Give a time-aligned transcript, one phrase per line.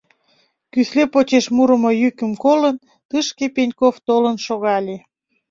[0.71, 2.75] Кӱсле почеш мурымо йӱкым колын,
[3.09, 4.97] тышке Пеньков толын шогале.